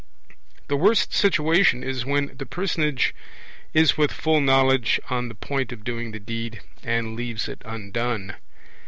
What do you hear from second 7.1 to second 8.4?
leaves it undone.